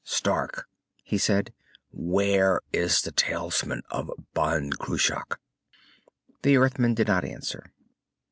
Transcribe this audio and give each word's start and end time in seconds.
"Stark," 0.03 0.65
he 1.03 1.19
said. 1.19 1.53
"Where 1.91 2.61
is 2.73 3.03
the 3.03 3.11
talisman 3.11 3.83
of 3.91 4.09
Ban 4.33 4.71
Cruach?" 4.71 5.37
The 6.41 6.57
Earthman 6.57 6.95
did 6.95 7.05
not 7.07 7.23
answer. 7.23 7.71